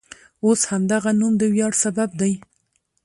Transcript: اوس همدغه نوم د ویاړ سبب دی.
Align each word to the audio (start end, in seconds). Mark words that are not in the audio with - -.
اوس 0.45 0.61
همدغه 0.71 1.11
نوم 1.19 1.33
د 1.41 1.43
ویاړ 1.53 1.73
سبب 1.83 2.09
دی. 2.21 2.33